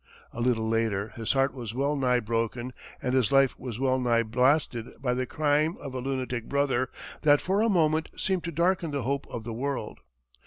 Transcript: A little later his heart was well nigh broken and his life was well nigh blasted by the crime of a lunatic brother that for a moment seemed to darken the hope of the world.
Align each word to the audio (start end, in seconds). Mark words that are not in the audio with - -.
A 0.33 0.41
little 0.41 0.67
later 0.67 1.09
his 1.09 1.33
heart 1.33 1.53
was 1.53 1.75
well 1.75 1.95
nigh 1.95 2.21
broken 2.21 2.73
and 3.03 3.13
his 3.13 3.31
life 3.31 3.53
was 3.59 3.79
well 3.79 3.99
nigh 3.99 4.23
blasted 4.23 4.99
by 4.99 5.13
the 5.13 5.27
crime 5.27 5.77
of 5.77 5.93
a 5.93 5.99
lunatic 5.99 6.45
brother 6.45 6.89
that 7.21 7.39
for 7.39 7.61
a 7.61 7.69
moment 7.69 8.09
seemed 8.17 8.43
to 8.45 8.51
darken 8.51 8.89
the 8.89 9.03
hope 9.03 9.27
of 9.29 9.43
the 9.43 9.53
world. 9.53 9.99